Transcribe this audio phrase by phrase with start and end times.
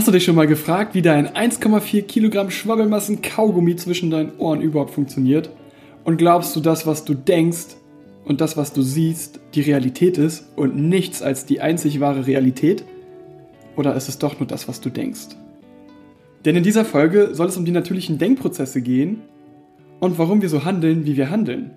[0.00, 4.62] Hast du dich schon mal gefragt, wie dein 1,4 Kilogramm Schwabbelmassen Kaugummi zwischen deinen Ohren
[4.62, 5.50] überhaupt funktioniert?
[6.04, 7.76] Und glaubst du, das, was du denkst
[8.24, 12.82] und das, was du siehst, die Realität ist und nichts als die einzig wahre Realität?
[13.76, 15.36] Oder ist es doch nur das, was du denkst?
[16.46, 19.20] Denn in dieser Folge soll es um die natürlichen Denkprozesse gehen
[20.00, 21.72] und warum wir so handeln, wie wir handeln.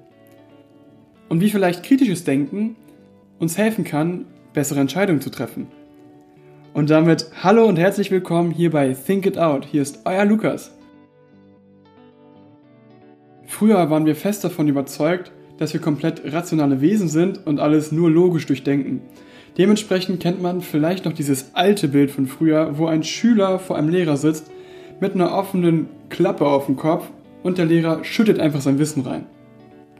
[1.27, 2.77] Und wie vielleicht kritisches Denken
[3.39, 5.67] uns helfen kann, bessere Entscheidungen zu treffen.
[6.73, 9.63] Und damit hallo und herzlich willkommen hier bei Think It Out.
[9.63, 10.75] Hier ist euer Lukas.
[13.45, 18.09] Früher waren wir fest davon überzeugt, dass wir komplett rationale Wesen sind und alles nur
[18.09, 19.01] logisch durchdenken.
[19.55, 23.89] Dementsprechend kennt man vielleicht noch dieses alte Bild von früher, wo ein Schüler vor einem
[23.89, 24.49] Lehrer sitzt
[24.99, 27.07] mit einer offenen Klappe auf dem Kopf
[27.43, 29.25] und der Lehrer schüttet einfach sein Wissen rein.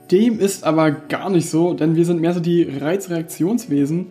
[0.10, 4.08] Dem ist aber gar nicht so, denn wir sind mehr so die Reizreaktionswesen,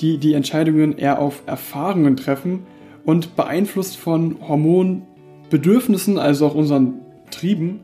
[0.00, 2.66] die die Entscheidungen eher auf Erfahrungen treffen
[3.04, 5.02] und beeinflusst von Hormonen,
[5.50, 6.94] Bedürfnissen, also auch unseren
[7.30, 7.80] Trieben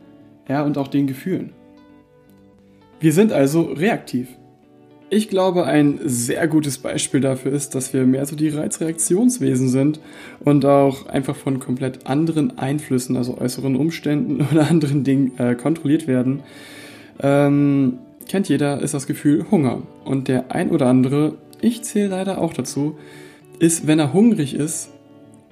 [0.48, 1.53] ja, und auch den Gefühlen.
[2.98, 4.28] Wir sind also reaktiv.
[5.12, 9.98] Ich glaube, ein sehr gutes Beispiel dafür ist, dass wir mehr so die Reizreaktionswesen sind
[10.38, 16.06] und auch einfach von komplett anderen Einflüssen, also äußeren Umständen oder anderen Dingen äh, kontrolliert
[16.06, 16.44] werden.
[17.20, 19.83] Ähm, kennt jeder, ist das Gefühl Hunger.
[20.05, 22.97] Und der ein oder andere ich zähle leider auch dazu,
[23.58, 24.91] ist, wenn er hungrig ist,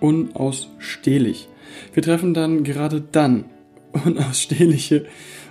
[0.01, 1.49] unausstehlich.
[1.93, 3.45] Wir treffen dann gerade dann
[4.05, 5.07] unausstehliche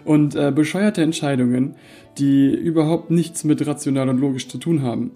[0.06, 1.76] und äh, bescheuerte Entscheidungen,
[2.18, 5.12] die überhaupt nichts mit rational und logisch zu tun haben.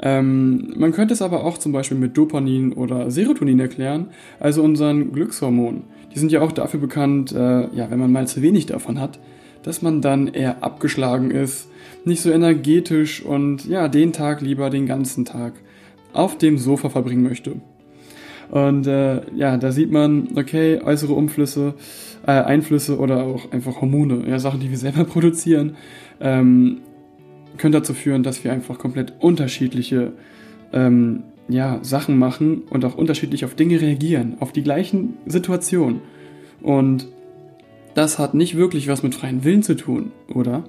[0.00, 4.08] Ähm, man könnte es aber auch zum Beispiel mit Dopamin oder Serotonin erklären,
[4.38, 5.84] also unseren Glückshormonen.
[6.14, 9.18] Die sind ja auch dafür bekannt, äh, ja, wenn man mal zu wenig davon hat,
[9.62, 11.68] dass man dann eher abgeschlagen ist,
[12.04, 15.54] nicht so energetisch und ja, den Tag lieber den ganzen Tag
[16.12, 17.56] auf dem Sofa verbringen möchte.
[18.50, 21.74] Und äh, ja, da sieht man, okay, äußere Umflüsse,
[22.26, 25.76] äh, Einflüsse oder auch einfach Hormone, ja, Sachen, die wir selber produzieren,
[26.20, 26.78] ähm,
[27.58, 30.12] können dazu führen, dass wir einfach komplett unterschiedliche
[30.72, 36.00] ähm, ja, Sachen machen und auch unterschiedlich auf Dinge reagieren, auf die gleichen Situationen.
[36.62, 37.08] Und
[37.98, 40.62] das hat nicht wirklich was mit freiem Willen zu tun, oder?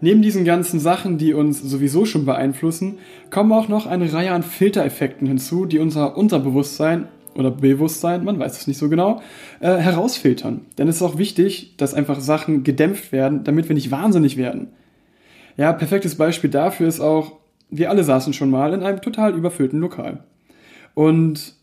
[0.00, 2.98] Neben diesen ganzen Sachen, die uns sowieso schon beeinflussen,
[3.28, 8.60] kommen auch noch eine Reihe an Filtereffekten hinzu, die unser Unterbewusstsein oder Bewusstsein, man weiß
[8.60, 9.20] es nicht so genau,
[9.60, 10.62] äh, herausfiltern.
[10.78, 14.68] Denn es ist auch wichtig, dass einfach Sachen gedämpft werden, damit wir nicht wahnsinnig werden.
[15.58, 17.36] Ja, perfektes Beispiel dafür ist auch,
[17.68, 20.24] wir alle saßen schon mal in einem total überfüllten Lokal.
[20.94, 21.56] Und,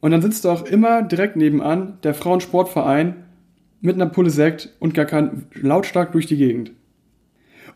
[0.00, 3.25] und dann sitzt auch immer direkt nebenan der Frauensportverein
[3.86, 6.72] mit einer Pulle Sekt und gar kein lautstark durch die Gegend.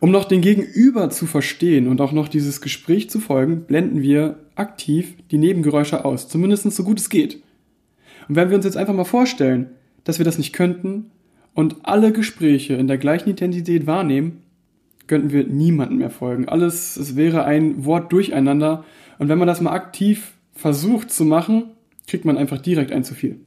[0.00, 4.38] Um noch den Gegenüber zu verstehen und auch noch dieses Gespräch zu folgen, blenden wir
[4.54, 7.42] aktiv die Nebengeräusche aus, zumindest so gut es geht.
[8.28, 9.70] Und wenn wir uns jetzt einfach mal vorstellen,
[10.04, 11.10] dass wir das nicht könnten
[11.54, 14.42] und alle Gespräche in der gleichen Intensität wahrnehmen,
[15.06, 16.48] könnten wir niemandem mehr folgen.
[16.48, 18.84] Alles, es wäre ein Wort durcheinander.
[19.18, 21.64] Und wenn man das mal aktiv versucht zu machen,
[22.06, 23.40] kriegt man einfach direkt ein zu viel.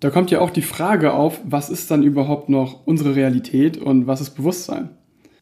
[0.00, 4.06] Da kommt ja auch die Frage auf, was ist dann überhaupt noch unsere Realität und
[4.06, 4.90] was ist Bewusstsein?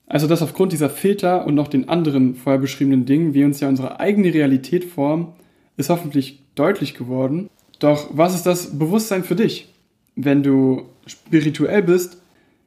[0.07, 3.69] Also dass aufgrund dieser Filter und noch den anderen vorher beschriebenen Dingen wir uns ja
[3.69, 5.35] unsere eigene Realität formen,
[5.77, 7.51] ist hoffentlich deutlich geworden.
[7.81, 9.75] Doch was ist das Bewusstsein für dich?
[10.15, 12.23] Wenn du spirituell bist,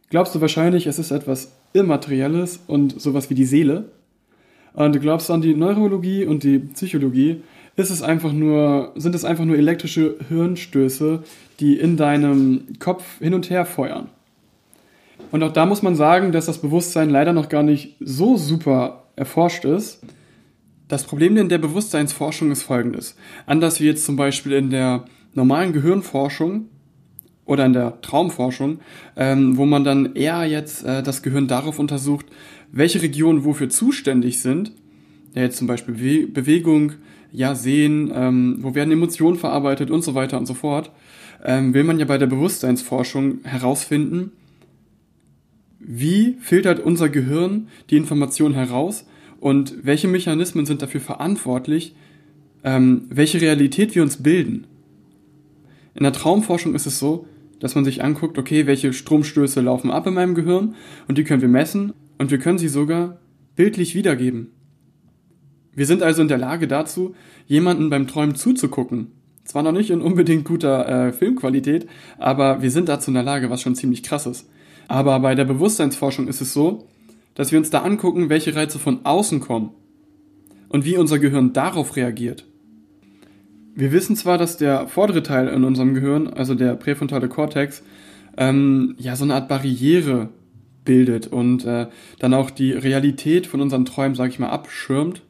[0.10, 3.92] glaubst du wahrscheinlich, es ist etwas Immaterielles und sowas wie die Seele.
[4.74, 7.42] Und du glaubst an die Neurologie und die Psychologie,
[7.76, 11.24] ist es einfach nur, sind es einfach nur elektrische Hirnstöße,
[11.60, 14.10] die in deinem Kopf hin und her feuern.
[15.32, 19.04] Und auch da muss man sagen, dass das Bewusstsein leider noch gar nicht so super
[19.16, 20.02] erforscht ist.
[20.88, 23.16] Das Problem in der Bewusstseinsforschung ist folgendes.
[23.46, 26.66] Anders wie jetzt zum Beispiel in der normalen Gehirnforschung
[27.46, 28.80] oder in der Traumforschung,
[29.16, 32.26] ähm, wo man dann eher jetzt äh, das Gehirn darauf untersucht,
[32.72, 34.72] welche Regionen wofür zuständig sind.
[35.36, 36.94] Ja, jetzt zum Beispiel Be Bewegung,
[37.32, 40.92] ja, Sehen, ähm, wo werden Emotionen verarbeitet und so weiter und so fort,
[41.44, 44.32] ähm, will man ja bei der Bewusstseinsforschung herausfinden,
[45.80, 49.06] wie filtert unser Gehirn die Information heraus
[49.40, 51.96] und welche Mechanismen sind dafür verantwortlich,
[52.64, 54.68] ähm, welche Realität wir uns bilden.
[55.96, 57.26] In der Traumforschung ist es so,
[57.60, 60.76] dass man sich anguckt, okay, welche Stromstöße laufen ab in meinem Gehirn
[61.08, 63.20] und die können wir messen und wir können sie sogar
[63.56, 64.52] bildlich wiedergeben.
[65.80, 67.16] Wir sind also in der Lage dazu,
[67.48, 69.14] jemanden beim Träumen zuzugucken.
[69.46, 71.88] Zwar noch nicht in unbedingt guter äh, Filmqualität,
[72.18, 74.50] aber wir sind dazu in der Lage, was schon ziemlich krass ist.
[74.90, 76.90] Aber bei der Bewusstseinsforschung ist es so,
[77.34, 79.70] dass wir uns da angucken, welche Reize von außen kommen
[80.68, 82.44] und wie unser Gehirn darauf reagiert.
[83.74, 87.84] Wir wissen zwar, dass der vordere Teil in unserem Gehirn, also der präfrontale Kortex,
[88.36, 90.28] ähm, ja so eine Art Barriere
[90.84, 91.88] bildet und äh,
[92.20, 95.22] dann auch die Realität von unseren Träumen, sag ich mal, abschirmt.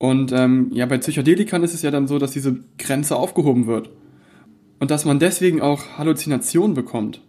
[0.00, 3.90] Und ähm, ja, bei Psychedelikern ist es ja dann so, dass diese Grenze aufgehoben wird.
[4.78, 7.20] Und dass man deswegen auch Halluzinationen bekommt.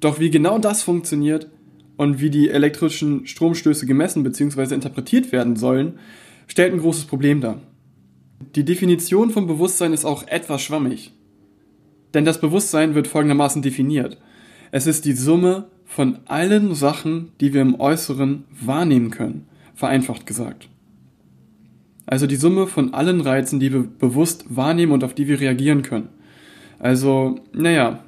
[0.00, 1.50] Doch wie genau das funktioniert
[1.98, 4.74] und wie die elektrischen Stromstöße gemessen bzw.
[4.74, 5.98] interpretiert werden sollen,
[6.46, 7.60] stellt ein großes Problem dar.
[8.54, 11.12] Die Definition von Bewusstsein ist auch etwas schwammig.
[12.14, 14.16] Denn das Bewusstsein wird folgendermaßen definiert.
[14.70, 20.70] Es ist die Summe von allen Sachen, die wir im Äußeren wahrnehmen können, vereinfacht gesagt.
[22.06, 25.82] Also die Summe von allen Reizen, die wir bewusst wahrnehmen und auf die wir reagieren
[25.82, 26.08] können.
[26.78, 28.04] Also, naja,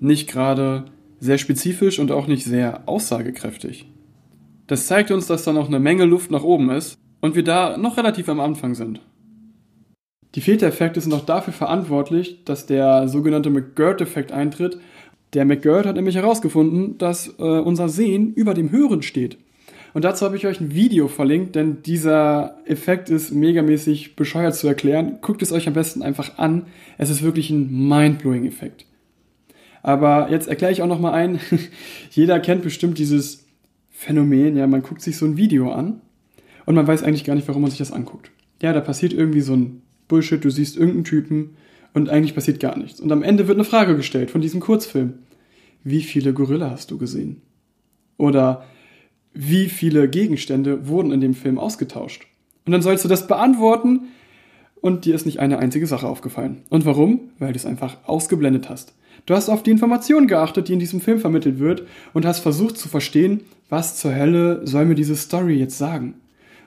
[0.00, 0.84] nicht gerade
[1.18, 3.86] sehr spezifisch und auch nicht sehr aussagekräftig.
[4.66, 7.76] Das zeigt uns, dass da noch eine Menge Luft nach oben ist und wir da
[7.78, 9.00] noch relativ am Anfang sind.
[10.34, 14.78] Die Filtereffekte sind auch dafür verantwortlich, dass der sogenannte McGirt-Effekt eintritt.
[15.32, 19.38] Der McGirt hat nämlich herausgefunden, dass äh, unser Sehen über dem Hören steht.
[19.96, 24.68] Und dazu habe ich euch ein Video verlinkt, denn dieser Effekt ist megamäßig bescheuert zu
[24.68, 25.20] erklären.
[25.22, 26.66] Guckt es euch am besten einfach an.
[26.98, 28.84] Es ist wirklich ein mindblowing Effekt.
[29.82, 31.40] Aber jetzt erkläre ich auch noch mal ein.
[32.10, 33.46] Jeder kennt bestimmt dieses
[33.88, 36.02] Phänomen, ja, man guckt sich so ein Video an
[36.66, 38.30] und man weiß eigentlich gar nicht, warum man sich das anguckt.
[38.60, 41.56] Ja, da passiert irgendwie so ein Bullshit, du siehst irgendeinen Typen
[41.94, 43.00] und eigentlich passiert gar nichts.
[43.00, 45.14] Und am Ende wird eine Frage gestellt von diesem Kurzfilm.
[45.84, 47.40] Wie viele Gorilla hast du gesehen?
[48.18, 48.66] Oder
[49.36, 52.26] wie viele Gegenstände wurden in dem Film ausgetauscht?
[52.64, 54.08] Und dann sollst du das beantworten
[54.80, 56.62] und dir ist nicht eine einzige Sache aufgefallen.
[56.70, 57.20] Und warum?
[57.38, 58.94] Weil du es einfach ausgeblendet hast.
[59.26, 61.82] Du hast auf die Information geachtet, die in diesem Film vermittelt wird
[62.14, 66.14] und hast versucht zu verstehen, was zur Hölle soll mir diese Story jetzt sagen.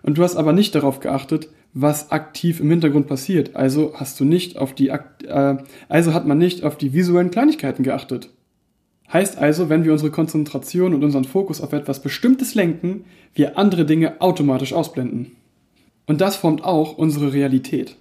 [0.04, 3.56] Und du hast aber nicht darauf geachtet, was aktiv im Hintergrund passiert.
[3.56, 5.57] Also hast du nicht auf die, äh,
[5.88, 8.30] also hat man nicht auf die visuellen Kleinigkeiten geachtet.
[9.11, 13.85] Heißt also, wenn wir unsere Konzentration und unseren Fokus auf etwas Bestimmtes lenken, wir andere
[13.85, 15.31] Dinge automatisch ausblenden.
[16.06, 17.95] Und das formt auch unsere Realität.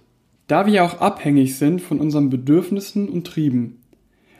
[0.47, 3.77] Da wir ja auch abhängig sind von unseren Bedürfnissen und Trieben,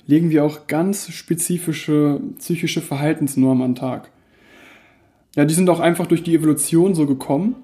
[0.05, 4.11] legen wir auch ganz spezifische psychische Verhaltensnormen an den Tag.
[5.35, 7.55] Ja, die sind auch einfach durch die Evolution so gekommen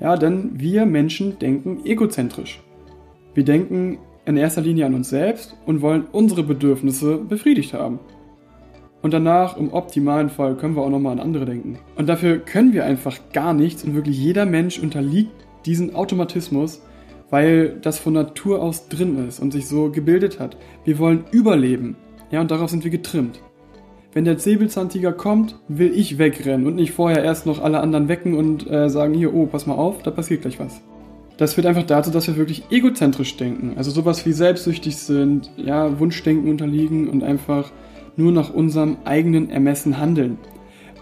[0.00, 2.62] ja, denn wir Menschen denken egozentrisch.
[3.34, 8.00] Wir denken in erster Linie an uns selbst und wollen unsere Bedürfnisse befriedigt haben.
[9.02, 11.78] Und danach, im optimalen Fall, können wir auch nochmal an andere denken.
[11.96, 15.30] Und dafür können wir einfach gar nichts und wirklich jeder Mensch unterliegt
[15.66, 16.82] diesen Automatismus,
[17.30, 20.56] weil das von Natur aus drin ist und sich so gebildet hat.
[20.84, 21.96] Wir wollen überleben.
[22.30, 23.40] Ja, und darauf sind wir getrimmt.
[24.12, 28.34] Wenn der Säbelzahntiger kommt, will ich wegrennen und nicht vorher erst noch alle anderen wecken
[28.34, 30.80] und äh, sagen, hier, oh, pass mal auf, da passiert gleich was.
[31.36, 33.74] Das führt einfach dazu, dass wir wirklich egozentrisch denken.
[33.76, 37.70] Also sowas wie selbstsüchtig sind, ja, Wunschdenken unterliegen und einfach
[38.20, 40.38] nur nach unserem eigenen Ermessen handeln.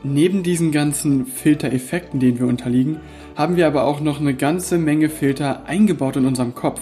[0.04, 2.98] Neben diesen ganzen Filtereffekten, denen wir unterliegen,
[3.34, 6.80] haben wir aber auch noch eine ganze Menge Filter eingebaut in unserem Kopf.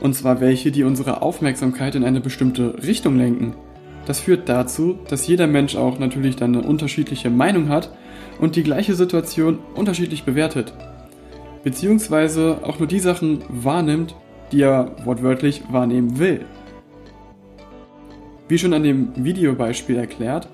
[0.00, 3.54] Und zwar welche, die unsere Aufmerksamkeit in eine bestimmte Richtung lenken.
[4.06, 7.90] Das führt dazu, dass jeder Mensch auch natürlich dann eine unterschiedliche Meinung hat
[8.40, 10.72] und die gleiche Situation unterschiedlich bewertet.
[11.62, 14.14] Beziehungsweise auch nur die Sachen wahrnimmt,
[14.52, 16.46] die er wortwörtlich wahrnehmen will.
[18.48, 20.48] Wie schon an dem Videobeispiel erklärt,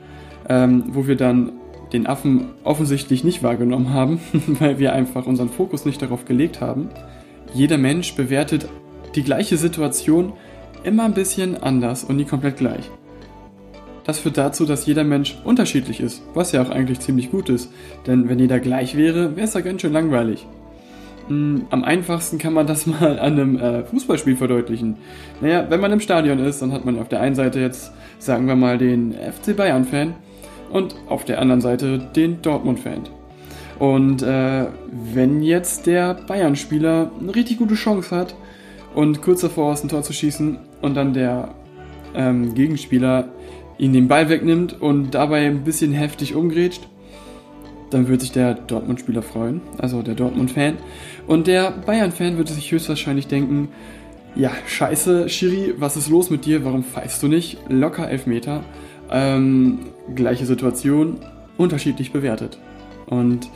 [0.49, 1.53] ähm, wo wir dann
[1.93, 6.89] den Affen offensichtlich nicht wahrgenommen haben, weil wir einfach unseren Fokus nicht darauf gelegt haben.
[7.55, 8.69] Jeder Mensch bewertet
[9.15, 10.33] die gleiche Situation
[10.83, 12.91] immer ein bisschen anders und nie komplett gleich.
[14.05, 17.73] Das führt dazu, dass jeder Mensch unterschiedlich ist, was ja auch eigentlich ziemlich gut ist.
[18.07, 20.47] Denn wenn jeder gleich wäre, wäre es ja ganz schön langweilig.
[21.29, 24.97] Hm, am einfachsten kann man das mal an einem äh, Fußballspiel verdeutlichen.
[25.41, 28.47] Naja, wenn man im Stadion ist, dann hat man auf der einen Seite jetzt, sagen
[28.47, 30.15] wir mal, den FC Bayern-Fan
[30.71, 33.03] und auf der anderen Seite den Dortmund-Fan.
[33.79, 34.67] Und äh,
[35.13, 38.35] wenn jetzt der Bayern-Spieler eine richtig gute Chance hat
[38.95, 41.55] und kurz davor ist, ein Tor zu schießen und dann der
[42.15, 43.29] ähm, Gegenspieler
[43.79, 46.89] ihn den Ball wegnimmt und dabei ein bisschen heftig umgrätscht,
[47.91, 50.79] dann wird sich der Dortmund-Spieler freuen, also der Dortmund-Fan.
[51.27, 53.69] Und der Bayern-Fan würde sich höchstwahrscheinlich denken,
[54.37, 56.65] ja, scheiße, Schiri, was ist los mit dir?
[56.65, 57.59] Warum pfeifst du nicht?
[57.69, 58.65] Locker Elfmeter.
[59.11, 59.81] Ähm,
[60.15, 61.19] gleiche Situation,
[61.57, 62.59] unterschiedlich bewertet.
[63.07, 63.49] Und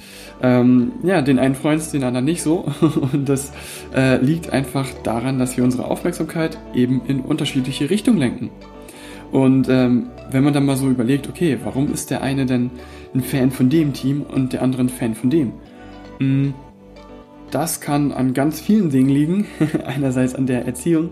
[0.42, 2.66] ähm, ja, den einen freut es, den anderen nicht so.
[3.12, 3.52] Und das
[3.94, 8.50] äh, liegt einfach daran, dass wir unsere Aufmerksamkeit eben in unterschiedliche Richtungen lenken.
[9.30, 12.70] Und ähm, wenn man dann mal so überlegt, okay, warum ist der eine denn
[13.14, 15.52] ein Fan von dem Team und der andere ein Fan von dem?
[16.18, 16.54] Hm,
[17.50, 19.46] das kann an ganz vielen Dingen liegen.
[19.86, 21.10] Einerseits an der Erziehung,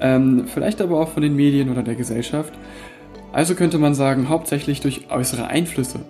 [0.00, 2.52] ähm, vielleicht aber auch von den Medien oder der Gesellschaft.
[3.32, 6.00] Also könnte man sagen, hauptsächlich durch äußere Einflüsse.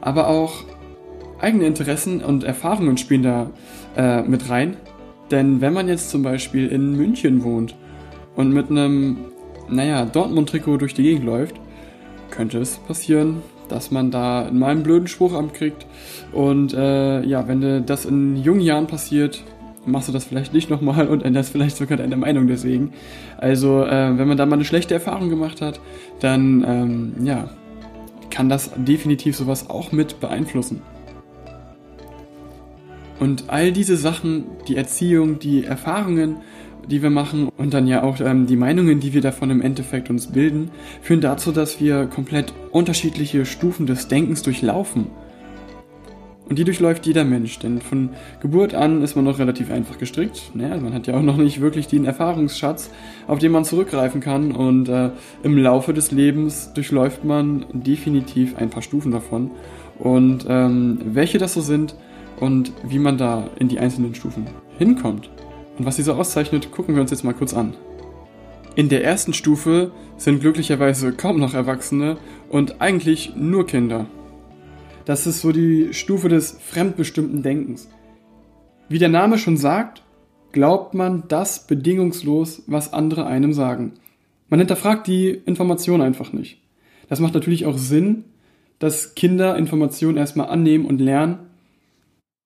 [0.00, 0.64] Aber auch
[1.40, 3.50] eigene Interessen und Erfahrungen spielen da
[3.96, 4.76] äh, mit rein.
[5.30, 7.76] Denn wenn man jetzt zum Beispiel in München wohnt
[8.34, 9.18] und mit einem,
[9.68, 11.56] naja, Dortmund-Trikot durch die Gegend läuft,
[12.30, 15.86] könnte es passieren, dass man da in meinem blöden Spruch abkriegt.
[16.32, 19.42] Und äh, ja, wenn das in jungen Jahren passiert,
[19.86, 22.92] machst du das vielleicht nicht nochmal und änderst vielleicht sogar deine Meinung deswegen.
[23.38, 25.80] Also, äh, wenn man da mal eine schlechte Erfahrung gemacht hat,
[26.20, 27.50] dann ähm, ja,
[28.30, 30.82] kann das definitiv sowas auch mit beeinflussen.
[33.20, 36.36] Und all diese Sachen, die Erziehung, die Erfahrungen,
[36.90, 40.10] die wir machen und dann ja auch ähm, die Meinungen, die wir davon im Endeffekt
[40.10, 40.70] uns bilden,
[41.02, 45.06] führen dazu, dass wir komplett unterschiedliche Stufen des Denkens durchlaufen.
[46.48, 50.50] Und die durchläuft jeder Mensch, denn von Geburt an ist man noch relativ einfach gestrickt.
[50.54, 52.90] Naja, man hat ja auch noch nicht wirklich den Erfahrungsschatz,
[53.26, 54.52] auf den man zurückgreifen kann.
[54.52, 55.10] Und äh,
[55.42, 59.50] im Laufe des Lebens durchläuft man definitiv ein paar Stufen davon.
[59.98, 61.94] Und ähm, welche das so sind
[62.40, 64.46] und wie man da in die einzelnen Stufen
[64.78, 65.28] hinkommt
[65.78, 67.74] und was sie so auszeichnet, gucken wir uns jetzt mal kurz an.
[68.74, 72.18] In der ersten Stufe sind glücklicherweise kaum noch Erwachsene
[72.48, 74.06] und eigentlich nur Kinder.
[75.04, 77.88] Das ist so die Stufe des fremdbestimmten Denkens.
[78.88, 80.02] Wie der Name schon sagt,
[80.52, 83.94] glaubt man das bedingungslos, was andere einem sagen.
[84.48, 86.60] Man hinterfragt die Information einfach nicht.
[87.08, 88.24] Das macht natürlich auch Sinn,
[88.78, 91.38] dass Kinder Informationen erstmal annehmen und lernen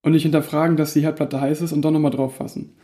[0.03, 2.75] und nicht hinterfragen, dass die Herdplatte heiß ist und dann nochmal drauf fassen.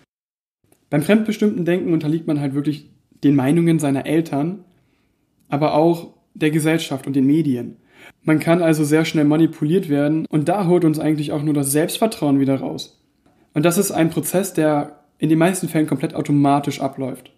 [0.90, 2.90] Beim fremdbestimmten Denken unterliegt man halt wirklich
[3.24, 4.64] den Meinungen seiner Eltern,
[5.48, 7.76] aber auch der Gesellschaft und den Medien.
[8.22, 11.72] Man kann also sehr schnell manipuliert werden und da holt uns eigentlich auch nur das
[11.72, 13.04] Selbstvertrauen wieder raus.
[13.54, 17.32] Und das ist ein Prozess, der in den meisten Fällen komplett automatisch abläuft.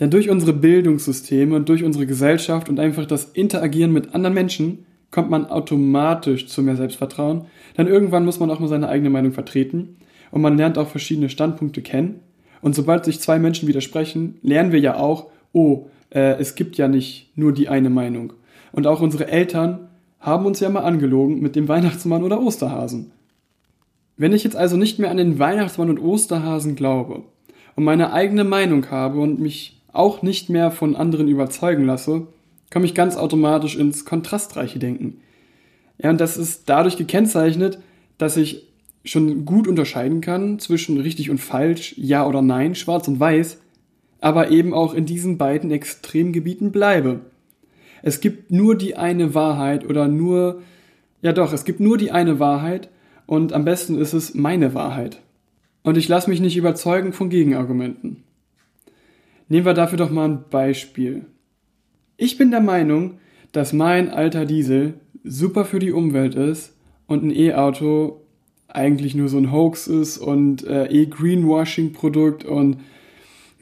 [0.00, 4.86] Denn durch unsere Bildungssysteme und durch unsere Gesellschaft und einfach das Interagieren mit anderen Menschen
[5.10, 7.46] kommt man automatisch zu mehr Selbstvertrauen.
[7.78, 9.96] Denn irgendwann muss man auch mal seine eigene Meinung vertreten
[10.30, 12.20] und man lernt auch verschiedene Standpunkte kennen.
[12.60, 16.88] Und sobald sich zwei Menschen widersprechen, lernen wir ja auch, oh, äh, es gibt ja
[16.88, 18.32] nicht nur die eine Meinung.
[18.72, 19.88] Und auch unsere Eltern
[20.20, 23.12] haben uns ja mal angelogen mit dem Weihnachtsmann oder Osterhasen.
[24.16, 27.22] Wenn ich jetzt also nicht mehr an den Weihnachtsmann und Osterhasen glaube
[27.74, 32.26] und meine eigene Meinung habe und mich auch nicht mehr von anderen überzeugen lasse,
[32.72, 35.20] komme ich ganz automatisch ins kontrastreiche Denken.
[36.02, 37.78] Ja, und das ist dadurch gekennzeichnet,
[38.18, 38.66] dass ich
[39.06, 43.58] schon gut unterscheiden kann zwischen richtig und falsch, ja oder nein, schwarz und weiß,
[44.20, 47.20] aber eben auch in diesen beiden Extremgebieten bleibe.
[48.02, 50.62] Es gibt nur die eine Wahrheit oder nur,
[51.22, 52.90] ja doch, es gibt nur die eine Wahrheit
[53.26, 55.20] und am besten ist es meine Wahrheit.
[55.82, 58.24] Und ich lasse mich nicht überzeugen von Gegenargumenten.
[59.48, 61.26] Nehmen wir dafür doch mal ein Beispiel.
[62.16, 63.18] Ich bin der Meinung,
[63.52, 66.74] dass mein alter Diesel super für die Umwelt ist
[67.06, 68.25] und ein E-Auto
[68.68, 72.78] eigentlich nur so ein Hoax ist und äh, eh Greenwashing-Produkt und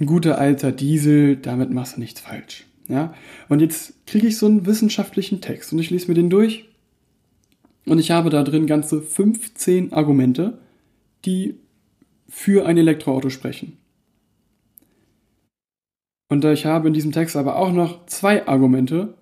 [0.01, 2.67] ein guter alter Diesel, damit machst du nichts falsch.
[2.89, 3.15] Ja?
[3.49, 6.69] Und jetzt kriege ich so einen wissenschaftlichen Text und ich lese mir den durch
[7.87, 10.59] und ich habe da drin ganze 15 Argumente,
[11.25, 11.57] die
[12.29, 13.77] für ein Elektroauto sprechen.
[16.29, 19.15] Und ich habe in diesem Text aber auch noch zwei Argumente,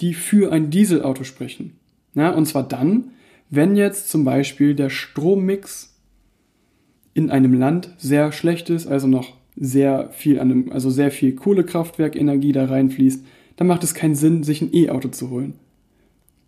[0.00, 1.76] die für ein Dieselauto sprechen.
[2.14, 3.10] Ja, und zwar dann,
[3.50, 5.98] wenn jetzt zum Beispiel der Strommix
[7.14, 11.34] in einem Land sehr schlecht ist, also noch sehr viel an einem, also sehr viel
[11.34, 13.24] Kohlekraftwerkenergie da reinfließt,
[13.56, 15.54] dann macht es keinen Sinn, sich ein E-Auto zu holen.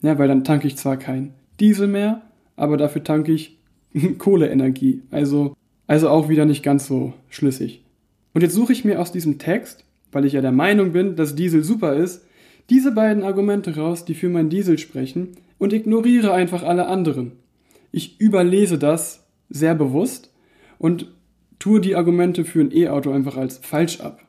[0.00, 2.22] Ja, weil dann tanke ich zwar kein Diesel mehr,
[2.56, 3.58] aber dafür tanke ich
[4.18, 5.02] Kohleenergie.
[5.10, 5.54] Also,
[5.86, 7.82] also auch wieder nicht ganz so schlüssig.
[8.32, 11.34] Und jetzt suche ich mir aus diesem Text, weil ich ja der Meinung bin, dass
[11.34, 12.24] Diesel super ist,
[12.70, 17.38] diese beiden Argumente raus, die für mein Diesel sprechen, und ignoriere einfach alle anderen.
[17.92, 20.32] Ich überlese das sehr bewusst
[20.76, 21.14] und
[21.60, 24.26] tue die Argumente für ein E-Auto einfach als falsch ab.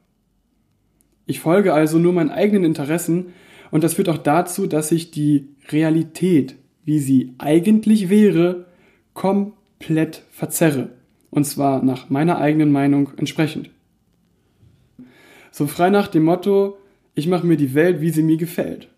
[1.25, 3.33] Ich folge also nur meinen eigenen Interessen
[3.71, 6.53] und das führt auch dazu, dass ich die Realität,
[6.85, 8.67] wie sie eigentlich wäre,
[9.15, 10.89] komplett verzerre.
[11.31, 13.71] Und zwar nach meiner eigenen Meinung entsprechend.
[15.49, 16.77] So frei nach dem Motto,
[17.15, 18.92] ich mache mir die Welt, wie sie mir gefällt.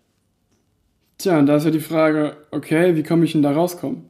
[1.18, 4.02] Tja, und da ist ja die Frage, okay, wie komme ich denn da rauskommen?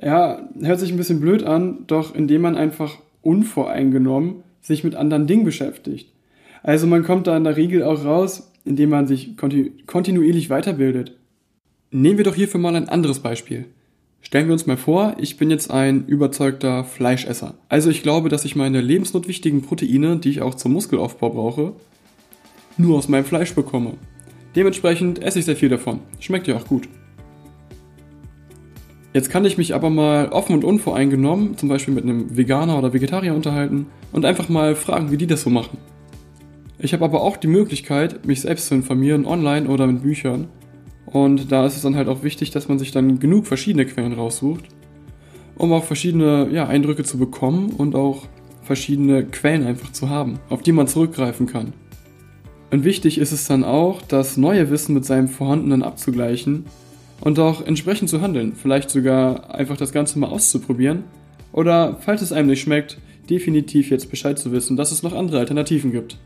[0.00, 5.26] Ja, hört sich ein bisschen blöd an, doch indem man einfach unvoreingenommen sich mit anderen
[5.26, 6.12] Dingen beschäftigt.
[6.62, 11.16] Also man kommt da in der Regel auch raus, indem man sich kontinu kontinuierlich weiterbildet.
[11.90, 13.64] Nehmen wir doch hierfür mal ein anderes Beispiel.
[14.20, 17.54] Stellen wir uns mal vor, ich bin jetzt ein überzeugter Fleischesser.
[17.68, 21.72] Also ich glaube, dass ich meine lebensnotwichtigen Proteine, die ich auch zum Muskelaufbau brauche,
[22.76, 23.94] nur aus meinem Fleisch bekomme.
[24.58, 26.00] Dementsprechend esse ich sehr viel davon.
[26.18, 26.88] Schmeckt ja auch gut.
[29.14, 32.92] Jetzt kann ich mich aber mal offen und unvoreingenommen, zum Beispiel mit einem Veganer oder
[32.92, 35.78] Vegetarier unterhalten und einfach mal fragen, wie die das so machen.
[36.80, 40.48] Ich habe aber auch die Möglichkeit, mich selbst zu informieren, online oder mit Büchern.
[41.06, 44.14] Und da ist es dann halt auch wichtig, dass man sich dann genug verschiedene Quellen
[44.14, 44.64] raussucht,
[45.54, 48.24] um auch verschiedene ja, Eindrücke zu bekommen und auch
[48.64, 51.74] verschiedene Quellen einfach zu haben, auf die man zurückgreifen kann.
[52.70, 56.66] Und wichtig ist es dann auch, das neue Wissen mit seinem vorhandenen abzugleichen
[57.20, 61.04] und auch entsprechend zu handeln, vielleicht sogar einfach das Ganze mal auszuprobieren
[61.52, 62.98] oder, falls es einem nicht schmeckt,
[63.30, 66.18] definitiv jetzt Bescheid zu wissen, dass es noch andere Alternativen gibt.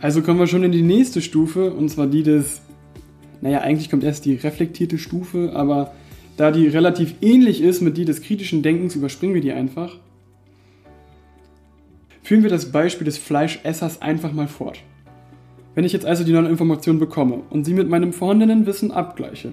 [0.00, 2.62] Also kommen wir schon in die nächste Stufe und zwar die des,
[3.40, 5.92] naja, eigentlich kommt erst die reflektierte Stufe, aber
[6.36, 9.96] da die relativ ähnlich ist mit die des kritischen Denkens, überspringen wir die einfach.
[12.22, 14.78] Führen wir das Beispiel des Fleischessers einfach mal fort.
[15.74, 19.52] Wenn ich jetzt also die neuen Informationen bekomme und sie mit meinem vorhandenen Wissen abgleiche,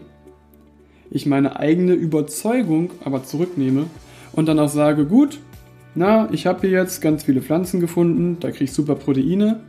[1.11, 3.85] ich meine eigene Überzeugung aber zurücknehme
[4.33, 5.39] und dann auch sage, gut,
[5.95, 9.61] na, ich habe hier jetzt ganz viele Pflanzen gefunden, da kriege ich super Proteine.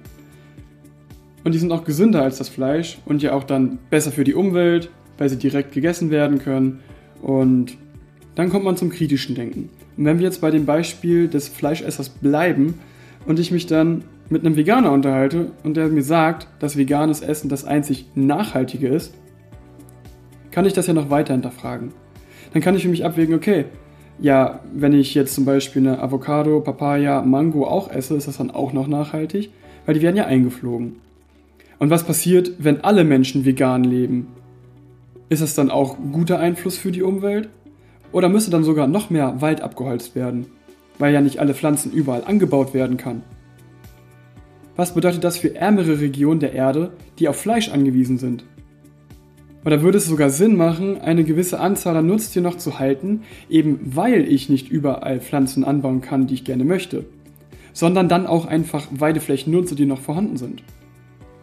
[1.42, 4.34] Und die sind auch gesünder als das Fleisch und ja auch dann besser für die
[4.34, 6.80] Umwelt, weil sie direkt gegessen werden können.
[7.22, 7.78] Und
[8.34, 9.70] dann kommt man zum kritischen Denken.
[9.96, 12.74] Und wenn wir jetzt bei dem Beispiel des Fleischessers bleiben
[13.26, 17.48] und ich mich dann mit einem Veganer unterhalte und der mir sagt, dass veganes Essen
[17.48, 19.12] das einzig Nachhaltige ist,
[20.52, 21.92] kann ich das ja noch weiter hinterfragen.
[22.52, 23.66] Dann kann ich für mich abwägen, okay,
[24.20, 28.50] ja, wenn ich jetzt zum Beispiel eine Avocado, Papaya, Mango auch esse, ist das dann
[28.50, 29.50] auch noch nachhaltig,
[29.84, 30.96] weil die werden ja eingeflogen.
[31.78, 34.28] Und was passiert, wenn alle Menschen vegan leben?
[35.28, 37.48] Ist das dann auch guter Einfluss für die Umwelt?
[38.12, 40.46] Oder müsste dann sogar noch mehr Wald abgeholzt werden,
[40.98, 43.22] weil ja nicht alle Pflanzen überall angebaut werden kann?
[44.76, 48.44] Was bedeutet das für ärmere Regionen der Erde, die auf Fleisch angewiesen sind?
[49.64, 53.80] Oder würde es sogar Sinn machen, eine gewisse Anzahl an Nutztieren noch zu halten, eben
[53.84, 57.04] weil ich nicht überall Pflanzen anbauen kann, die ich gerne möchte,
[57.72, 60.62] sondern dann auch einfach Weideflächen nutze, die noch vorhanden sind?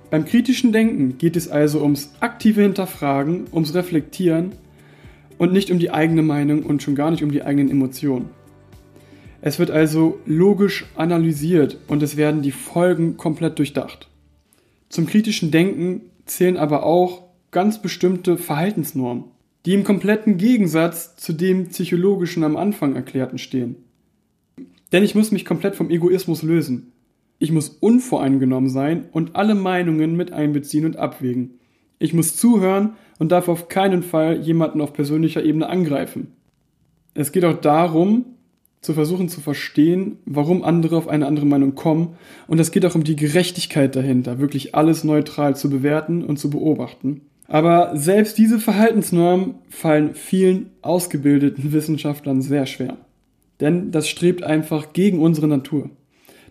[0.09, 4.53] Beim kritischen Denken geht es also ums aktive Hinterfragen, ums Reflektieren
[5.37, 8.29] und nicht um die eigene Meinung und schon gar nicht um die eigenen Emotionen.
[9.47, 14.09] Es wird also logisch analysiert und es werden die Folgen komplett durchdacht.
[14.89, 19.23] Zum kritischen Denken zählen aber auch ganz bestimmte Verhaltensnormen,
[19.65, 23.77] die im kompletten Gegensatz zu dem psychologischen am Anfang erklärten stehen.
[24.91, 26.91] Denn ich muss mich komplett vom Egoismus lösen.
[27.39, 31.51] Ich muss unvoreingenommen sein und alle Meinungen mit einbeziehen und abwägen.
[31.99, 36.33] Ich muss zuhören und darf auf keinen Fall jemanden auf persönlicher Ebene angreifen.
[37.13, 38.36] Es geht auch darum,
[38.81, 42.15] zu versuchen zu verstehen, warum andere auf eine andere Meinung kommen.
[42.47, 46.49] Und es geht auch um die Gerechtigkeit dahinter, wirklich alles neutral zu bewerten und zu
[46.49, 47.21] beobachten.
[47.47, 52.97] Aber selbst diese Verhaltensnormen fallen vielen ausgebildeten Wissenschaftlern sehr schwer.
[53.59, 55.89] Denn das strebt einfach gegen unsere Natur.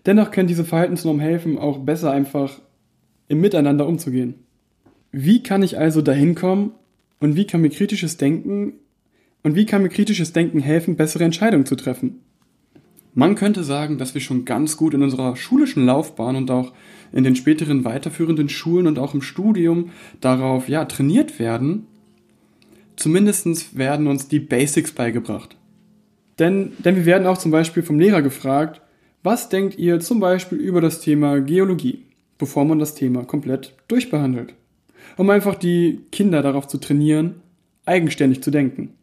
[0.05, 2.59] Dennoch können diese Verhaltensnormen helfen, auch besser einfach
[3.27, 4.35] im Miteinander umzugehen.
[5.11, 6.71] Wie kann ich also dahin kommen
[7.19, 8.73] und wie kann mir kritisches Denken
[9.47, 12.19] und wie kann mir kritisches Denken helfen, bessere Entscheidungen zu treffen?
[13.13, 16.73] Man könnte sagen, dass wir schon ganz gut in unserer schulischen Laufbahn und auch
[17.13, 21.87] in den späteren weiterführenden Schulen und auch im Studium darauf ja, trainiert werden.
[22.97, 25.55] Zumindest werden uns die Basics beigebracht.
[26.39, 28.81] Denn, denn wir werden auch zum Beispiel vom Lehrer gefragt,
[29.23, 32.03] was denkt ihr zum Beispiel über das Thema Geologie,
[32.37, 34.55] bevor man das Thema komplett durchbehandelt?
[35.15, 37.35] Um einfach die Kinder darauf zu trainieren,
[37.85, 38.97] eigenständig zu denken.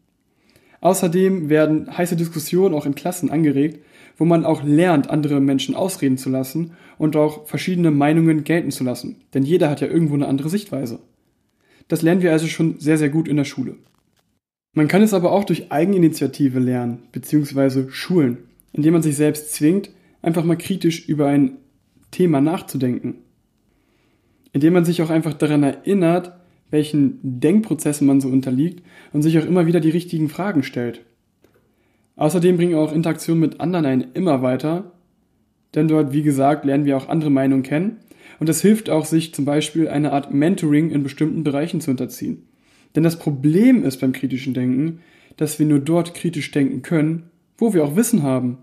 [0.85, 3.83] Außerdem werden heiße Diskussionen auch in Klassen angeregt,
[4.19, 8.85] wo man auch lernt, andere Menschen ausreden zu lassen und auch verschiedene Meinungen gelten zu
[8.85, 9.17] lassen.
[9.33, 10.99] Denn jeder hat ja irgendwo eine andere Sichtweise.
[11.89, 13.77] Das lernen wir also schon sehr, sehr gut in der Schule.
[14.75, 18.37] Man kann es aber auch durch Eigeninitiative lernen, beziehungsweise schulen,
[18.75, 19.89] indem man sich selbst zwingt,
[20.21, 21.57] einfach mal kritisch über ein
[22.11, 23.15] Thema nachzudenken.
[24.53, 26.44] Indem man sich auch einfach daran erinnert,
[26.75, 28.83] welchen Denkprozessen man so unterliegt
[29.13, 31.03] und sich auch immer wieder die richtigen Fragen stellt.
[32.17, 34.93] Außerdem bringen auch Interaktionen mit anderen einen immer weiter,
[35.77, 37.99] denn dort, wie gesagt, lernen wir auch andere Meinungen kennen
[38.41, 42.49] und es hilft auch, sich zum Beispiel eine Art Mentoring in bestimmten Bereichen zu unterziehen.
[42.97, 44.99] Denn das Problem ist beim kritischen Denken,
[45.37, 48.59] dass wir nur dort kritisch denken können, wo wir auch Wissen haben.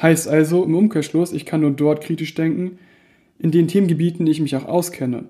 [0.00, 2.78] Heißt also im Umkehrschluss, ich kann nur dort kritisch denken,
[3.38, 5.24] in den Themengebieten ich mich auch auskenne.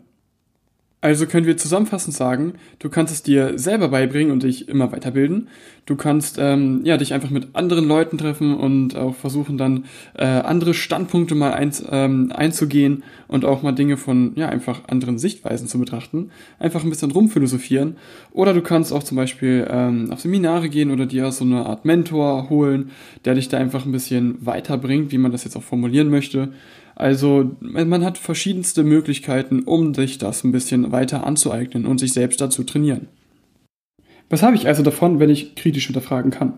[1.07, 5.47] Also können wir zusammenfassend sagen, du kannst es dir selber beibringen und dich immer weiterbilden.
[5.87, 10.25] Du kannst ähm, ja dich einfach mit anderen Leuten treffen und auch versuchen dann äh,
[10.25, 15.69] andere Standpunkte mal ein, ähm, einzugehen und auch mal Dinge von ja einfach anderen Sichtweisen
[15.69, 16.31] zu betrachten.
[16.59, 17.99] Einfach ein bisschen rumphilosophieren.
[18.33, 21.85] Oder du kannst auch zum Beispiel ähm, auf Seminare gehen oder dir so eine Art
[21.85, 22.91] Mentor holen,
[23.25, 26.49] der dich da einfach ein bisschen weiterbringt, wie man das jetzt auch formulieren möchte.
[26.97, 32.41] Also man hat verschiedenste Möglichkeiten, um sich das ein bisschen weiter anzueignen und sich selbst
[32.41, 33.09] dazu trainieren.
[34.31, 36.55] Was habe ich also davon, wenn ich kritisch hinterfragen kann?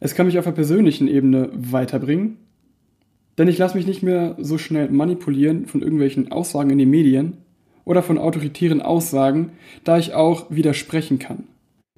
[0.00, 2.38] Es kann mich auf einer persönlichen Ebene weiterbringen,
[3.36, 7.36] denn ich lasse mich nicht mehr so schnell manipulieren von irgendwelchen Aussagen in den Medien
[7.84, 9.52] oder von autoritären Aussagen,
[9.84, 11.44] da ich auch widersprechen kann,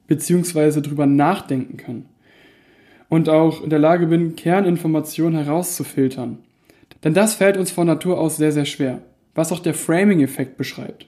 [0.09, 2.07] beziehungsweise drüber nachdenken kann
[3.09, 6.39] und auch in der Lage bin, Kerninformationen herauszufiltern
[7.03, 9.03] denn das fällt uns von Natur aus sehr, sehr schwer,
[9.35, 11.07] was auch der Framing-Effekt beschreibt.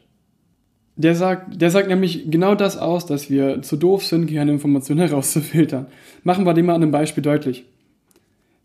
[0.97, 5.01] Der sagt, der sagt nämlich genau das aus, dass wir zu doof sind, keine Informationen
[5.07, 5.87] herauszufiltern.
[6.25, 7.67] Machen wir dem mal an einem Beispiel deutlich.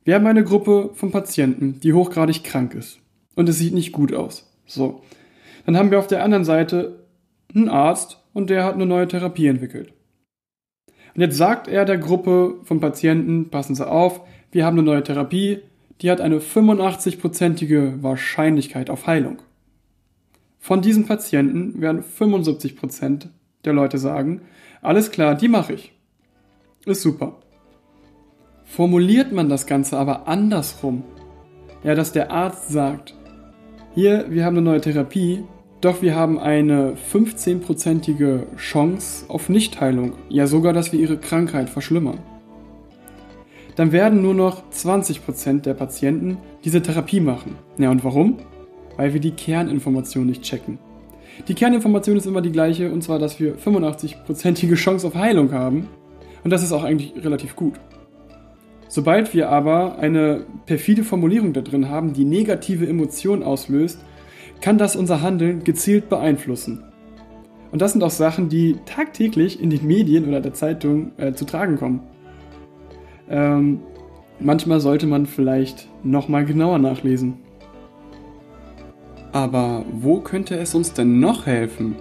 [0.03, 2.99] Wir haben eine Gruppe von Patienten, die hochgradig krank ist.
[3.35, 4.51] Und es sieht nicht gut aus.
[4.65, 5.03] So.
[5.65, 7.05] Dann haben wir auf der anderen Seite
[7.53, 9.93] einen Arzt und der hat eine neue Therapie entwickelt.
[11.13, 15.03] Und jetzt sagt er der Gruppe von Patienten, passen Sie auf, wir haben eine neue
[15.03, 15.59] Therapie,
[16.01, 19.41] die hat eine 85-prozentige Wahrscheinlichkeit auf Heilung.
[20.59, 23.29] Von diesen Patienten werden 75 Prozent
[23.65, 24.41] der Leute sagen,
[24.81, 25.93] alles klar, die mache ich.
[26.85, 27.37] Ist super.
[28.63, 31.03] Formuliert man das Ganze aber andersrum,
[31.83, 33.15] ja, dass der Arzt sagt,
[33.93, 35.43] hier, wir haben eine neue Therapie,
[35.81, 42.19] doch wir haben eine 15-prozentige Chance auf Nichtheilung, ja sogar, dass wir ihre Krankheit verschlimmern
[43.81, 47.55] dann werden nur noch 20% der Patienten diese Therapie machen.
[47.79, 48.37] Ja, und warum?
[48.95, 50.77] Weil wir die Kerninformation nicht checken.
[51.47, 55.87] Die Kerninformation ist immer die gleiche, und zwar, dass wir 85%ige Chance auf Heilung haben.
[56.43, 57.79] Und das ist auch eigentlich relativ gut.
[58.87, 63.97] Sobald wir aber eine perfide Formulierung da drin haben, die negative Emotionen auslöst,
[64.61, 66.83] kann das unser Handeln gezielt beeinflussen.
[67.71, 71.45] Und das sind auch Sachen, die tagtäglich in den Medien oder der Zeitung äh, zu
[71.45, 72.10] tragen kommen.
[73.31, 73.79] Ähm,
[74.39, 77.39] manchmal sollte man vielleicht nochmal genauer nachlesen.
[79.31, 81.95] Aber wo könnte es uns denn noch helfen?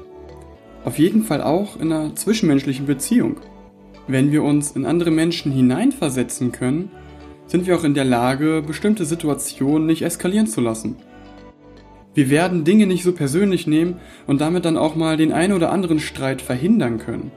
[0.85, 3.37] Auf jeden Fall auch in einer zwischenmenschlichen Beziehung.
[4.09, 6.91] Wenn wir uns in andere Menschen hineinversetzen können,
[7.47, 10.97] sind wir auch in der Lage, bestimmte Situationen nicht eskalieren zu lassen.
[12.15, 15.71] Wir werden Dinge nicht so persönlich nehmen und damit dann auch mal den ein oder
[15.71, 17.31] anderen Streit verhindern können.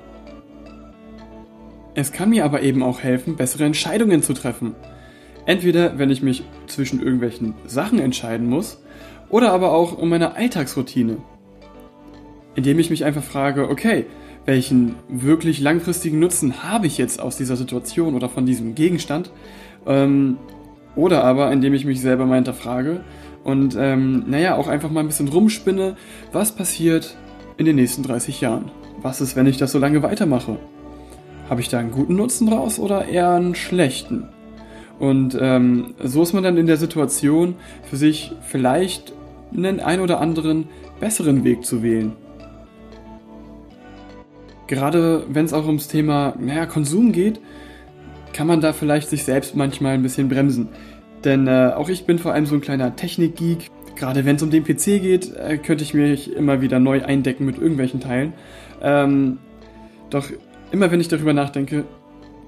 [1.96, 4.76] Es kann mir aber eben auch helfen, bessere Entscheidungen zu treffen.
[5.46, 8.80] Entweder, wenn ich mich zwischen irgendwelchen Sachen entscheiden muss,
[9.30, 11.18] oder aber auch um meine Alltagsroutine.
[12.56, 14.06] Indem ich mich einfach frage, okay,
[14.46, 19.32] welchen wirklich langfristigen Nutzen habe ich jetzt aus dieser Situation oder von diesem Gegenstand?
[19.88, 20.38] Ähm,
[20.96, 23.04] oder aber, indem ich mich selber mal hinterfrage
[23.44, 25.96] und, ähm, naja, auch einfach mal ein bisschen rumspinne,
[26.32, 27.18] was passiert
[27.58, 28.72] in den nächsten 30 Jahren?
[29.02, 30.60] Was ist, wenn ich das so lange weitermache?
[31.54, 34.28] Habe ich da einen guten Nutzen draus oder eher einen schlechten?
[34.98, 39.14] Und ähm, so ist man dann in der Situation, für sich vielleicht
[39.56, 40.68] einen ein oder anderen
[41.00, 42.14] besseren Weg zu wählen.
[44.66, 47.40] Gerade wenn es auch ums Thema naja, Konsum geht,
[48.34, 50.70] kann man da vielleicht sich selbst manchmal ein bisschen bremsen.
[51.24, 53.70] Denn äh, auch ich bin vor allem so ein kleiner Technikgeek.
[53.96, 57.46] Gerade wenn es um den PC geht, äh, könnte ich mich immer wieder neu eindecken
[57.46, 58.34] mit irgendwelchen Teilen.
[58.82, 59.38] Ähm,
[60.10, 60.26] doch
[60.74, 61.86] immer wenn ich darüber nachdenke,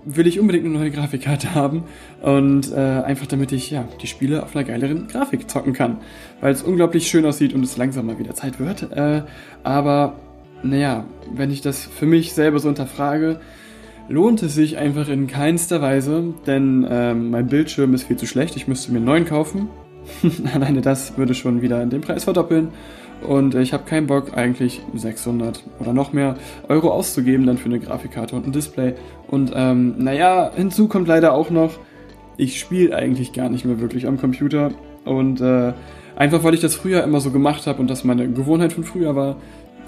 [0.04, 1.84] will ich unbedingt eine neue Grafikkarte haben
[2.22, 5.98] und äh, einfach damit ich ja die Spiele auf einer geileren Grafik zocken kann,
[6.42, 8.92] weil es unglaublich schön aussieht und es langsam mal wieder Zeit wird.
[8.92, 9.24] Äh,
[9.64, 10.16] aber
[10.64, 13.40] naja, wenn ich das für mich selber so hinterfrage,
[14.10, 18.56] lohnt es sich einfach in keinster Weise, denn äh, mein Bildschirm ist viel zu schlecht.
[18.56, 19.70] Ich müsste mir einen neuen kaufen.
[20.54, 22.70] Alleine das würde schon wieder den Preis verdoppeln.
[23.22, 26.36] Und ich habe keinen Bock, eigentlich 600 oder noch mehr
[26.68, 28.94] Euro auszugeben dann für eine Grafikkarte und ein Display.
[29.28, 31.72] Und ähm, naja, hinzu kommt leider auch noch,
[32.38, 34.72] ich spiele eigentlich gar nicht mehr wirklich am Computer.
[35.06, 35.74] Und äh,
[36.16, 39.16] einfach weil ich das früher immer so gemacht habe und das meine Gewohnheit von früher
[39.16, 39.38] war,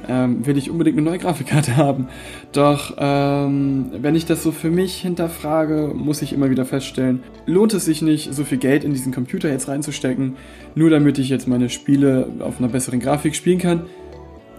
[0.07, 2.07] ähm, will ich unbedingt eine neue Grafikkarte haben.
[2.51, 7.73] Doch ähm, wenn ich das so für mich hinterfrage, muss ich immer wieder feststellen, lohnt
[7.73, 10.35] es sich nicht, so viel Geld in diesen Computer jetzt reinzustecken,
[10.75, 13.85] nur damit ich jetzt meine Spiele auf einer besseren Grafik spielen kann,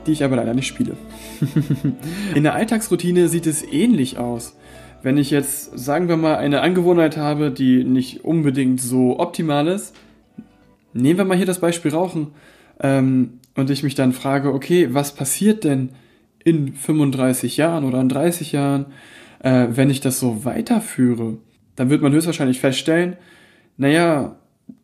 [0.07, 0.97] die ich aber leider nicht spiele.
[2.35, 4.57] in der Alltagsroutine sieht es ähnlich aus.
[5.03, 9.95] Wenn ich jetzt, sagen wir mal, eine Angewohnheit habe, die nicht unbedingt so optimal ist,
[10.93, 12.29] nehmen wir mal hier das Beispiel Rauchen.
[12.81, 15.91] Ähm, und ich mich dann frage, okay, was passiert denn
[16.45, 18.87] in 35 Jahren oder in 30 Jahren,
[19.41, 21.39] äh, wenn ich das so weiterführe?
[21.75, 23.17] Dann wird man höchstwahrscheinlich feststellen,
[23.77, 24.37] naja,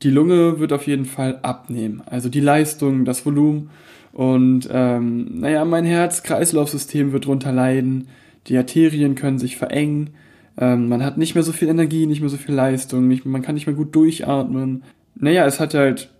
[0.03, 2.03] die Lunge wird auf jeden Fall abnehmen.
[2.07, 3.71] Also die Leistung, das Volumen
[4.13, 8.09] und ähm, naja, mein Herz-Kreislauf-System wird drunter leiden,
[8.49, 10.11] die Arterien können sich verengen,
[10.59, 13.43] ähm, man hat nicht mehr so viel Energie, nicht mehr so viel Leistung, nicht, man
[13.43, 14.83] kann nicht mehr gut durchatmen.
[15.15, 16.11] Naja, es hat halt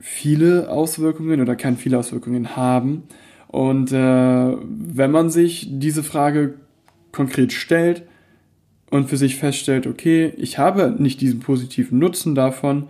[0.00, 3.04] viele Auswirkungen oder kann viele Auswirkungen haben.
[3.48, 6.54] Und äh, wenn man sich diese Frage
[7.12, 8.02] konkret stellt
[8.90, 12.88] und für sich feststellt, okay, ich habe nicht diesen positiven Nutzen davon,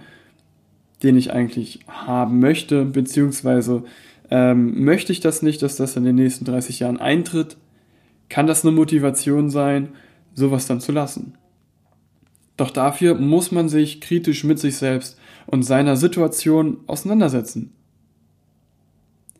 [1.02, 3.84] den ich eigentlich haben möchte, beziehungsweise
[4.30, 7.56] ähm, möchte ich das nicht, dass das in den nächsten 30 Jahren eintritt,
[8.28, 9.90] kann das eine Motivation sein,
[10.34, 11.34] sowas dann zu lassen.
[12.56, 17.72] Doch dafür muss man sich kritisch mit sich selbst und seiner Situation auseinandersetzen.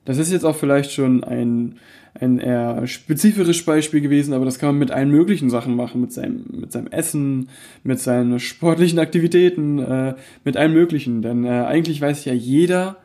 [0.04, 1.76] Das ist jetzt auch vielleicht schon ein,
[2.14, 6.12] ein eher spezifisches Beispiel gewesen, aber das kann man mit allen möglichen Sachen machen, mit
[6.12, 7.48] seinem, mit seinem Essen,
[7.82, 10.14] mit seinen sportlichen Aktivitäten, äh,
[10.44, 11.22] mit allem Möglichen.
[11.22, 12.98] Denn äh, eigentlich weiß ja jeder,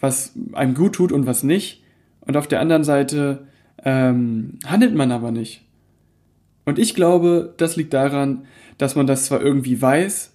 [0.00, 1.84] was einem gut tut und was nicht.
[2.20, 3.46] Und auf der anderen Seite
[3.84, 5.62] ähm, handelt man aber nicht.
[6.64, 8.46] Und ich glaube, das liegt daran,
[8.78, 10.33] dass man das zwar irgendwie weiß,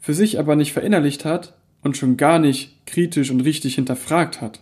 [0.00, 4.60] für sich aber nicht verinnerlicht hat und schon gar nicht kritisch und richtig hinterfragt hat.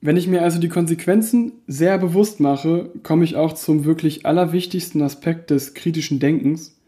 [0.00, 5.00] Wenn ich mir also die Konsequenzen sehr bewusst mache, komme ich auch zum wirklich allerwichtigsten
[5.00, 6.78] Aspekt des kritischen Denkens,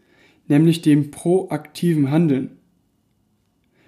[0.47, 2.51] nämlich dem proaktiven Handeln.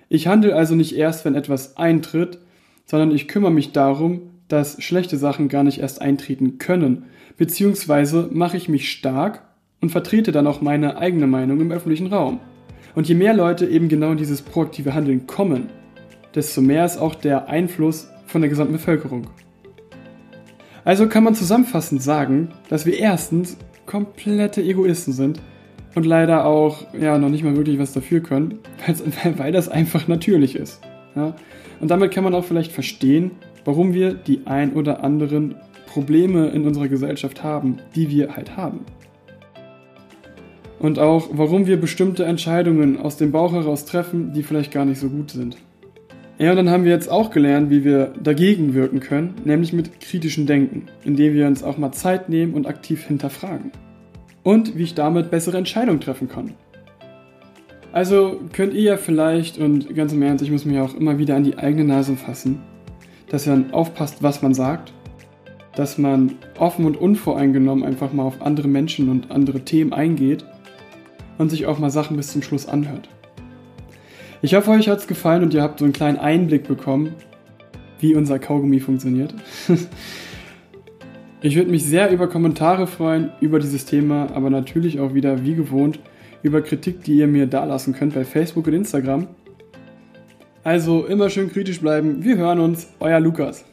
[0.07, 2.39] Ich handle also nicht erst, wenn etwas eintritt,
[2.85, 7.03] sondern ich kümmere mich darum, dass schlechte Sachen gar nicht erst eintreten können,
[7.37, 9.43] beziehungsweise mache ich mich stark
[9.79, 12.39] und vertrete dann auch meine eigene Meinung im öffentlichen Raum.
[12.99, 15.69] Und je mehr Leute eben genau in dieses proaktive Handeln kommen,
[16.35, 19.27] desto mehr ist auch der Einfluss von der gesamten Bevölkerung.
[20.83, 25.39] Also kann man zusammenfassend sagen, dass wir erstens komplette Egoisten sind
[25.95, 28.59] und leider auch ja noch nicht mal wirklich was dafür können,
[29.37, 30.81] weil das einfach natürlich ist.
[31.15, 31.37] Ja?
[31.79, 33.31] Und damit kann man auch vielleicht verstehen,
[33.63, 38.81] warum wir die ein oder anderen Probleme in unserer Gesellschaft haben, die wir halt haben.
[40.79, 44.99] Und auch, warum wir bestimmte Entscheidungen aus dem Bauch heraus treffen, die vielleicht gar nicht
[44.99, 45.57] so gut sind.
[46.37, 49.99] Ja, und dann haben wir jetzt auch gelernt, wie wir dagegen wirken können, nämlich mit
[49.99, 53.71] kritischem Denken, indem wir uns auch mal Zeit nehmen und aktiv hinterfragen.
[54.41, 56.53] Und wie ich damit bessere Entscheidungen treffen kann.
[57.91, 61.35] Also könnt ihr ja vielleicht, und ganz im Ernst, ich muss mich auch immer wieder
[61.35, 62.61] an die eigene Nase fassen,
[63.27, 64.93] dass ihr dann aufpasst, was man sagt
[65.75, 70.43] dass man offen und unvoreingenommen einfach mal auf andere Menschen und andere Themen eingeht
[71.39, 73.09] und sich auch mal Sachen bis zum Schluss anhört.
[74.43, 77.15] Ich hoffe, euch hat es gefallen und ihr habt so einen kleinen Einblick bekommen,
[77.99, 79.33] wie unser Kaugummi funktioniert.
[81.41, 85.55] ich würde mich sehr über Kommentare freuen über dieses Thema, aber natürlich auch wieder wie
[85.55, 85.99] gewohnt
[86.43, 89.27] über Kritik, die ihr mir dalassen könnt bei Facebook und Instagram.
[90.63, 92.23] Also immer schön kritisch bleiben.
[92.23, 93.65] Wir hören uns, euer Lukas.